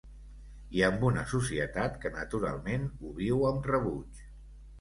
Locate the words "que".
2.05-2.13